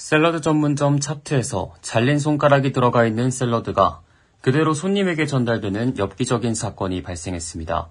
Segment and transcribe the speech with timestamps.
[0.00, 4.00] 샐러드 전문점 찹트에서 잘린 손가락이 들어가 있는 샐러드가
[4.40, 7.88] 그대로 손님에게 전달되는 엽기적인 사건이 발생했습니다.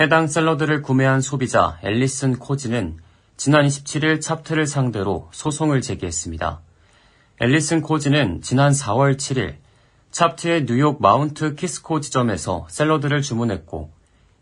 [0.00, 2.96] 해당 샐러드를 구매한 소비자 앨리슨 코지는
[3.36, 6.62] 지난 27일 찹트를 상대로 소송을 제기했습니다.
[7.42, 9.56] 앨리슨 코지는 지난 4월 7일
[10.12, 13.90] 찹트의 뉴욕 마운트 키스코 지점에서 샐러드를 주문했고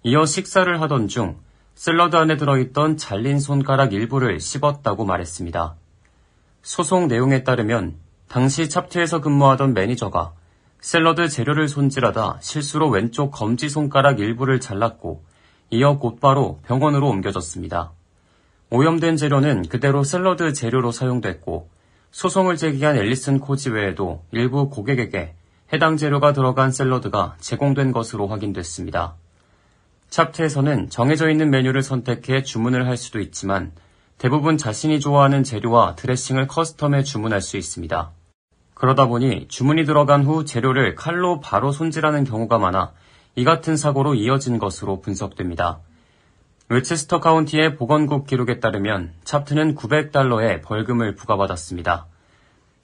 [0.05, 1.41] 이어 식사를 하던 중
[1.75, 5.75] 샐러드 안에 들어있던 잘린 손가락 일부를 씹었다고 말했습니다.
[6.65, 7.97] 소송 내용에 따르면
[8.27, 10.33] 당시 찹트에서 근무하던 매니저가
[10.81, 15.23] 샐러드 재료를 손질하다 실수로 왼쪽 검지 손가락 일부를 잘랐고
[15.69, 17.93] 이어 곧바로 병원으로 옮겨졌습니다.
[18.71, 21.69] 오염된 재료는 그대로 샐러드 재료로 사용됐고
[22.13, 25.35] 소송을 제기한 앨리슨 코지 외에도 일부 고객에게
[25.75, 29.17] 해당 재료가 들어간 샐러드가 제공된 것으로 확인됐습니다.
[30.09, 33.73] 찹트에서는 정해져 있는 메뉴를 선택해 주문을 할 수도 있지만
[34.19, 38.13] 대부분 자신이 좋아하는 재료와 드레싱을 custom해 주문할 수 있습니다.
[38.75, 42.93] 그러다 보니 주문이 들어간 후 재료를 칼로 바로 손질하는 경우가 많아
[43.37, 45.81] 이 같은 사고로 이어진 것으로 분석됩니다.
[46.69, 52.07] 웨체스터 카운티의 보건국 기록에 따르면 찹트는 900달러의 벌금을 부과받았습니다.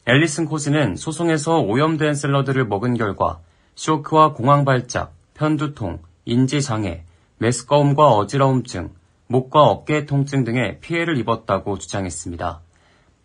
[0.07, 3.41] 앨리슨 코즈는 소송에서 오염된 샐러드를 먹은 결과
[3.75, 7.05] 쇼크와 공황 발작, 편두통, 인지 장애,
[7.39, 8.91] 메스꺼움과 어지러움증,
[9.31, 12.63] 목과 어깨 통증 등의 피해를 입었다고 주장했습니다.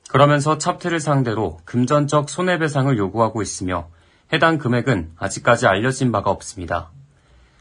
[0.07, 3.89] 그러면서 찹트를 상대로 금전적 손해배상을 요구하고 있으며
[4.31, 6.91] 해당 금액은 아직까지 알려진 바가 없습니다.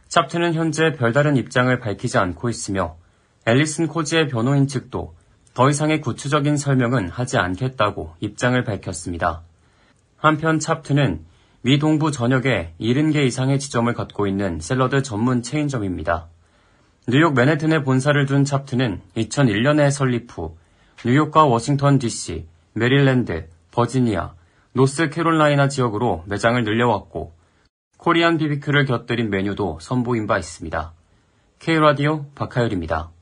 [0.09, 2.97] 찹트는 현재 별다른 입장을 밝히지 않고 있으며
[3.47, 5.15] 앨리슨 코지의 변호인 측도
[5.55, 9.41] 더 이상의 구체적인 설명은 하지 않겠다고 입장을 밝혔습니다.
[10.19, 11.25] 한편 찹트는
[11.63, 16.29] 미 동부 전역에 70개 이상의 지점을 갖고 있는 샐러드 전문 체인점입니다.
[17.07, 20.57] 뉴욕 맨해튼에 본사를 둔 찹트는 2001년에 설립 후
[21.05, 24.33] 뉴욕과 워싱턴 DC, 메릴랜드, 버지니아,
[24.73, 27.35] 노스캐롤라이나 지역으로 매장을 늘려왔고
[27.99, 30.95] Korean BBQ를 곁들인 메뉴도 선보인 바 있습니다.
[31.59, 33.14] K라디오 박하율입니다.